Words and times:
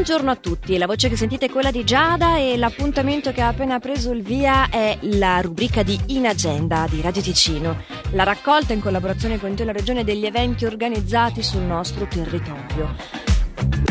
Buongiorno 0.00 0.30
a 0.30 0.36
tutti, 0.36 0.78
la 0.78 0.86
voce 0.86 1.10
che 1.10 1.16
sentite 1.16 1.44
è 1.44 1.50
quella 1.50 1.70
di 1.70 1.84
Giada 1.84 2.38
e 2.38 2.56
l'appuntamento 2.56 3.32
che 3.32 3.42
ha 3.42 3.48
appena 3.48 3.78
preso 3.80 4.12
il 4.12 4.22
via 4.22 4.70
è 4.70 4.96
la 5.02 5.42
rubrica 5.42 5.82
di 5.82 6.00
In 6.06 6.26
Agenda 6.26 6.86
di 6.88 7.02
Radio 7.02 7.20
Ticino, 7.20 7.82
la 8.12 8.22
raccolta 8.22 8.72
in 8.72 8.80
collaborazione 8.80 9.38
con 9.38 9.54
la 9.54 9.72
Regione 9.72 10.02
degli 10.02 10.24
eventi 10.24 10.64
organizzati 10.64 11.42
sul 11.42 11.60
nostro 11.60 12.06
territorio. 12.06 13.89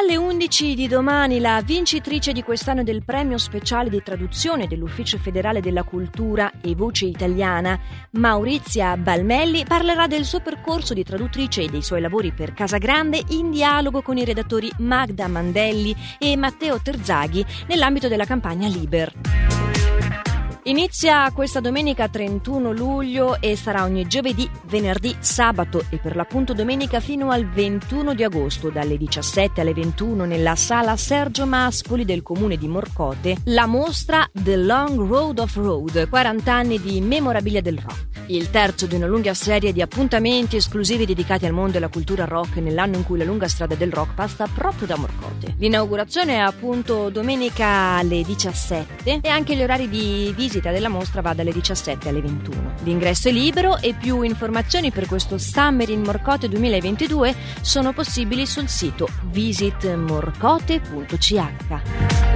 Alle 0.00 0.16
11 0.16 0.74
di 0.74 0.88
domani 0.88 1.40
la 1.40 1.60
vincitrice 1.62 2.32
di 2.32 2.42
quest'anno 2.42 2.82
del 2.82 3.04
premio 3.04 3.36
speciale 3.36 3.90
di 3.90 4.02
traduzione 4.02 4.66
dell'Ufficio 4.66 5.18
federale 5.18 5.60
della 5.60 5.82
cultura 5.82 6.50
e 6.62 6.74
voce 6.74 7.04
italiana, 7.04 7.78
Maurizia 8.12 8.96
Balmelli, 8.96 9.66
parlerà 9.66 10.06
del 10.06 10.24
suo 10.24 10.40
percorso 10.40 10.94
di 10.94 11.04
traduttrice 11.04 11.64
e 11.64 11.68
dei 11.68 11.82
suoi 11.82 12.00
lavori 12.00 12.32
per 12.32 12.54
Casa 12.54 12.78
Grande 12.78 13.22
in 13.28 13.50
dialogo 13.50 14.00
con 14.00 14.16
i 14.16 14.24
redattori 14.24 14.72
Magda 14.78 15.28
Mandelli 15.28 15.94
e 16.18 16.34
Matteo 16.34 16.80
Terzaghi 16.80 17.44
nell'ambito 17.66 18.08
della 18.08 18.24
campagna 18.24 18.68
Liber. 18.68 19.69
Inizia 20.70 21.28
questa 21.32 21.58
domenica 21.58 22.06
31 22.06 22.70
luglio 22.70 23.40
e 23.40 23.56
sarà 23.56 23.82
ogni 23.82 24.06
giovedì, 24.06 24.48
venerdì, 24.66 25.16
sabato 25.18 25.84
e 25.90 25.96
per 25.96 26.14
l'appunto 26.14 26.54
domenica 26.54 27.00
fino 27.00 27.30
al 27.30 27.44
21 27.44 28.14
di 28.14 28.22
agosto 28.22 28.70
dalle 28.70 28.96
17 28.96 29.62
alle 29.62 29.74
21 29.74 30.24
nella 30.26 30.54
sala 30.54 30.96
Sergio 30.96 31.44
Maspoli 31.44 32.04
del 32.04 32.22
comune 32.22 32.56
di 32.56 32.68
Morcote 32.68 33.38
la 33.46 33.66
mostra 33.66 34.24
The 34.32 34.54
Long 34.54 35.08
Road 35.08 35.40
of 35.40 35.56
Road, 35.56 36.08
40 36.08 36.54
anni 36.54 36.80
di 36.80 37.00
memorabilia 37.00 37.60
del 37.60 37.78
rock 37.78 38.19
il 38.30 38.50
terzo 38.50 38.86
di 38.86 38.94
una 38.94 39.06
lunga 39.06 39.34
serie 39.34 39.72
di 39.72 39.82
appuntamenti 39.82 40.56
esclusivi 40.56 41.06
dedicati 41.06 41.46
al 41.46 41.52
mondo 41.52 41.74
e 41.74 41.76
alla 41.78 41.88
cultura 41.88 42.24
rock 42.24 42.56
nell'anno 42.56 42.96
in 42.96 43.04
cui 43.04 43.18
la 43.18 43.24
lunga 43.24 43.48
strada 43.48 43.74
del 43.74 43.92
rock 43.92 44.14
passa 44.14 44.48
proprio 44.52 44.86
da 44.86 44.96
Morcote. 44.96 45.54
L'inaugurazione 45.58 46.34
è 46.34 46.38
appunto 46.38 47.10
domenica 47.10 47.96
alle 47.96 48.22
17 48.22 49.20
e 49.22 49.28
anche 49.28 49.56
gli 49.56 49.62
orari 49.62 49.88
di 49.88 50.32
visita 50.36 50.70
della 50.70 50.88
mostra 50.88 51.20
va 51.20 51.34
dalle 51.34 51.52
17 51.52 52.08
alle 52.08 52.20
21. 52.20 52.74
L'ingresso 52.84 53.28
è 53.28 53.32
libero 53.32 53.78
e 53.78 53.94
più 53.94 54.22
informazioni 54.22 54.90
per 54.90 55.06
questo 55.06 55.38
Summer 55.38 55.88
in 55.88 56.02
Morcote 56.02 56.48
2022 56.48 57.34
sono 57.60 57.92
possibili 57.92 58.46
sul 58.46 58.68
sito 58.68 59.08
visitmorcote.ch. 59.30 62.29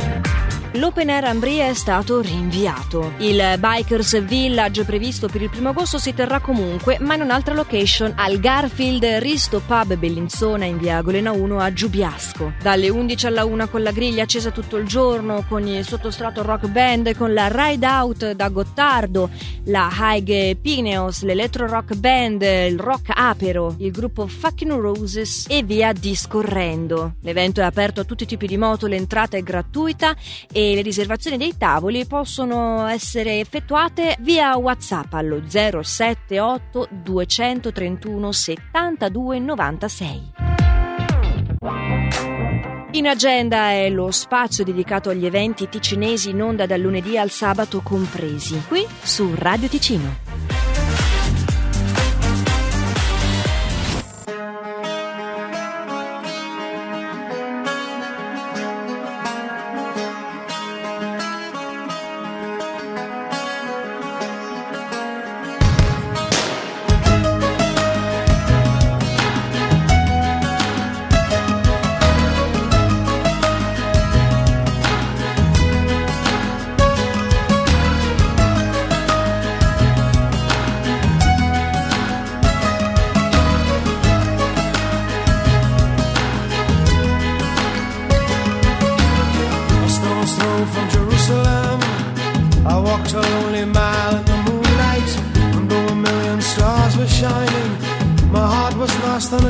L'Open 0.76 1.08
Air 1.08 1.26
Ambria 1.26 1.68
è 1.68 1.74
stato 1.74 2.20
rinviato. 2.20 3.12
Il 3.18 3.40
Bikers 3.60 4.20
Village 4.24 4.82
previsto 4.82 5.28
per 5.28 5.40
il 5.40 5.48
primo 5.48 5.68
agosto 5.68 5.98
si 5.98 6.12
terrà 6.12 6.40
comunque, 6.40 6.98
ma 6.98 7.14
in 7.14 7.20
un'altra 7.20 7.54
location, 7.54 8.12
al 8.16 8.40
Garfield 8.40 9.04
Risto 9.20 9.62
Pub 9.64 9.94
Bellinzona 9.94 10.64
in 10.64 10.78
via 10.78 11.00
Golena 11.00 11.30
1 11.30 11.60
a 11.60 11.72
Giubiasco. 11.72 12.54
Dalle 12.60 12.88
11 12.88 13.26
alla 13.28 13.44
1 13.44 13.68
con 13.68 13.84
la 13.84 13.92
griglia 13.92 14.24
accesa 14.24 14.50
tutto 14.50 14.76
il 14.76 14.84
giorno, 14.84 15.44
con 15.48 15.64
il 15.64 15.86
sottostrato 15.86 16.42
rock 16.42 16.66
band, 16.66 17.16
con 17.16 17.32
la 17.32 17.46
Ride 17.46 17.86
Out 17.86 18.32
da 18.32 18.48
Gottardo, 18.48 19.30
la 19.66 19.88
High 19.96 20.56
Pineos, 20.56 21.22
l'Electro 21.22 21.68
Rock 21.68 21.94
Band, 21.94 22.42
il 22.42 22.80
Rock 22.80 23.12
Apero, 23.14 23.76
il 23.78 23.92
gruppo 23.92 24.26
Fucking 24.26 24.72
Roses 24.72 25.46
e 25.48 25.62
via 25.62 25.92
discorrendo. 25.92 27.14
L'evento 27.20 27.60
è 27.60 27.64
aperto 27.64 28.00
a 28.00 28.04
tutti 28.04 28.24
i 28.24 28.26
tipi 28.26 28.48
di 28.48 28.56
moto, 28.56 28.88
l'entrata 28.88 29.36
è 29.36 29.42
gratuita 29.42 30.16
e 30.50 30.62
le 30.72 30.82
riservazioni 30.82 31.36
dei 31.36 31.56
tavoli 31.58 32.06
possono 32.06 32.86
essere 32.86 33.40
effettuate 33.40 34.16
via 34.20 34.56
WhatsApp 34.56 35.12
allo 35.12 35.42
078 35.46 36.88
231 36.90 38.32
72 38.32 39.38
96. 39.40 40.32
In 42.92 43.08
agenda 43.08 43.70
è 43.70 43.90
lo 43.90 44.12
spazio 44.12 44.62
dedicato 44.62 45.10
agli 45.10 45.26
eventi 45.26 45.68
ticinesi 45.68 46.30
in 46.30 46.40
onda 46.40 46.64
dal 46.64 46.80
lunedì 46.80 47.18
al 47.18 47.30
sabato 47.30 47.80
compresi, 47.82 48.62
qui 48.68 48.86
su 49.02 49.34
Radio 49.34 49.68
Ticino. 49.68 50.33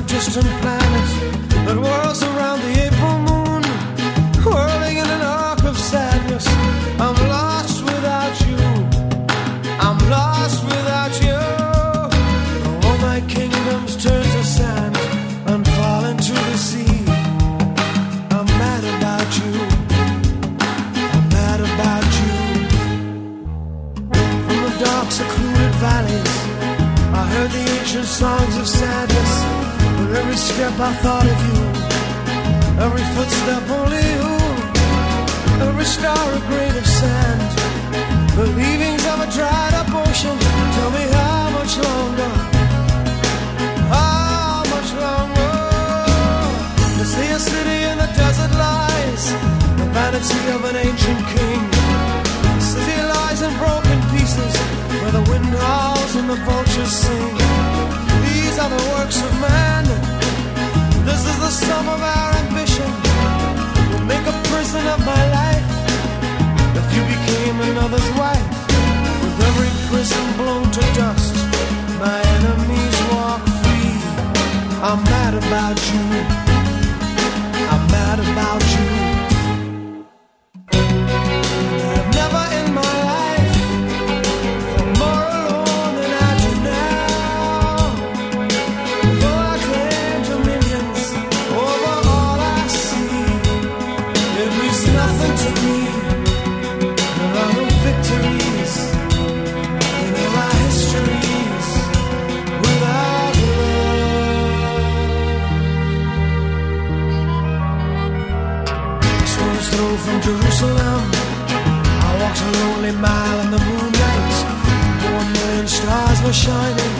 Distant 0.06 0.46
planets 0.60 1.12
that 1.66 1.76
whirls 1.76 2.22
around 2.22 2.60
the 2.60 2.83
every 30.34 30.52
step 30.54 30.74
I 30.80 30.92
thought 30.94 31.26
of 31.30 31.38
you, 31.46 31.62
every 32.82 33.06
footstep 33.14 33.64
only 33.70 34.02
you, 34.18 34.30
every 35.62 35.84
star 35.84 36.26
a 36.34 36.40
grain 36.50 36.74
of 36.74 36.86
sand, 36.86 37.42
the 38.34 38.46
leavings 38.58 39.06
of 39.06 39.20
a 39.22 39.28
dried 39.30 39.74
up 39.78 39.86
ocean. 39.94 40.36
Tell 40.74 40.90
me 40.90 41.04
how 41.14 41.50
much 41.58 41.78
longer, 41.78 42.32
how 43.94 44.66
much 44.74 44.90
longer? 45.06 45.54
To 46.98 47.04
see 47.14 47.30
a 47.30 47.38
city 47.38 47.78
in 47.90 47.96
the 48.02 48.10
desert 48.18 48.52
lies, 48.58 49.24
the 49.78 49.86
vanity 49.94 50.42
of 50.50 50.64
an 50.66 50.76
ancient 50.82 51.22
king. 51.30 51.62
The 52.58 52.66
city 52.74 52.98
lies 53.14 53.40
in 53.40 53.52
broken 53.62 53.98
pieces, 54.10 54.54
where 54.98 55.14
the 55.14 55.22
wind 55.30 55.54
howls 55.62 56.16
and 56.16 56.28
the 56.28 56.38
vultures 56.42 56.90
sing. 56.90 57.34
These 58.26 58.58
are 58.58 58.70
the 58.76 58.82
works 58.98 59.22
of 59.22 59.32
man. 59.40 60.13
Of 64.94 65.04
my 65.04 65.24
life. 65.40 65.68
If 66.80 66.86
you 66.94 67.02
became 67.14 67.56
another's 67.70 68.10
wife, 68.22 68.48
with 69.22 69.36
every 69.48 69.72
prison 69.88 70.24
blown 70.36 70.70
to 70.70 70.82
dust, 71.00 71.34
my 71.98 72.18
enemies 72.36 72.96
walk 73.12 73.42
free. 73.62 73.94
I'm 74.88 75.00
mad 75.14 75.34
about 75.42 75.78
you. 75.92 76.04
I'm 77.72 77.84
mad 77.96 78.18
about 78.20 78.62
you. 78.74 78.93
Jerusalem. 110.04 111.00
I 112.08 112.10
walked 112.20 112.40
a 112.40 112.50
lonely 112.60 112.92
mile 112.92 113.40
in 113.40 113.50
the 113.50 113.58
moonlight. 113.58 114.34
One 115.16 115.32
million 115.32 115.66
stars 115.66 116.22
were 116.22 116.32
shining. 116.32 116.94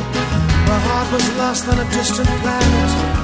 My 0.69 0.79
heart 0.89 1.13
was 1.13 1.37
lost 1.37 1.69
on 1.69 1.79
a 1.79 1.91
distant 1.91 2.29
planet. 2.41 3.24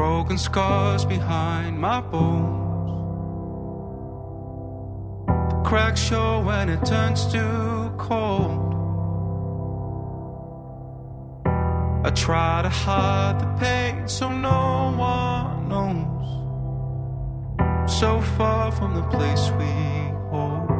Broken 0.00 0.38
scars 0.38 1.04
behind 1.04 1.78
my 1.78 2.00
bones. 2.00 2.90
The 5.50 5.60
cracks 5.68 6.00
show 6.00 6.40
when 6.40 6.70
it 6.70 6.82
turns 6.86 7.30
too 7.30 7.92
cold. 7.98 8.72
I 12.06 12.10
try 12.26 12.62
to 12.62 12.70
hide 12.70 13.40
the 13.42 13.50
pain 13.62 14.08
so 14.08 14.26
no 14.32 14.94
one 14.96 15.68
knows. 15.68 16.28
So 17.98 18.22
far 18.38 18.72
from 18.72 18.94
the 18.94 19.06
place 19.14 19.44
we 19.58 19.72
hold. 20.30 20.70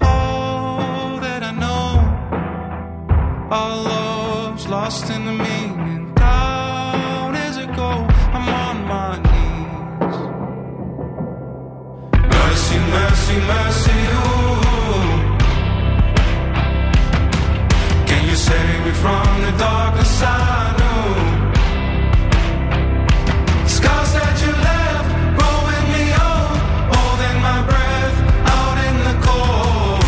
All 0.00 1.20
that 1.20 1.42
I 1.50 1.52
know, 1.64 1.90
our 3.58 3.76
love's 3.92 4.66
lost 4.66 5.08
in 5.08 5.24
the 5.24 5.32
meaning. 5.32 6.05
Mercy, 13.26 13.40
mercy, 13.40 13.90
ooh. 13.90 15.18
Can 18.06 18.22
you 18.28 18.36
save 18.36 18.80
me 18.86 18.92
from 18.92 19.42
the 19.42 19.50
darkness 19.58 20.22
I 20.22 20.28
know? 20.78 21.06
Scars 23.66 24.12
that 24.16 24.34
you 24.42 24.52
left, 24.70 25.10
growing 25.38 25.86
me 25.94 26.04
old, 26.28 26.58
holding 26.94 27.38
my 27.48 27.58
breath 27.70 28.18
out 28.58 28.76
in 28.86 28.96
the 29.08 29.16
cold. 29.26 30.04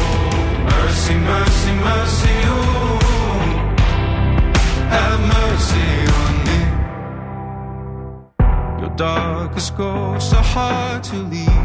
Mercy, 0.70 1.16
mercy, 1.32 1.72
mercy, 1.90 2.36
ooh, 2.54 2.98
have 4.94 5.20
mercy 5.36 5.90
on 6.20 6.34
me. 6.46 6.60
Your 8.80 8.92
darkest 8.96 9.70
ghosts 9.76 10.32
are 10.32 10.48
hard 10.54 11.02
to 11.10 11.16
leave, 11.16 11.57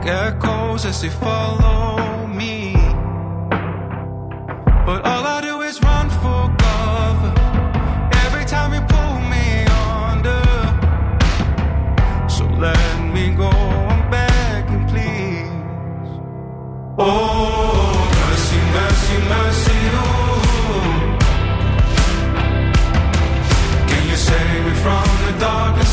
like 0.00 0.12
echoes 0.12 0.84
as 0.84 1.02
they 1.02 1.08
follow 1.08 2.26
me. 2.26 2.72
But 4.86 5.04
all 5.04 5.26
I 5.26 5.40
do 5.42 5.60
is 5.62 5.80
run 5.82 6.10
for 6.10 6.56
cover 6.58 7.34
every 8.24 8.44
time 8.44 8.72
you 8.74 8.80
pull 8.80 9.20
me 9.34 9.66
under. 10.10 10.42
So 12.28 12.44
let 12.46 13.12
me 13.14 13.34
go, 13.34 13.48
I'm 13.48 14.10
begging, 14.10 14.86
please. 14.88 15.48
Oh, 16.98 18.10
mercy, 18.20 18.60
mercy, 18.78 19.16
mercy, 19.34 19.78
ooh. 20.00 21.18
Can 23.88 24.02
you 24.08 24.16
save 24.16 24.64
me 24.64 24.74
from 24.74 25.06
the 25.26 25.32
darkness? 25.40 25.90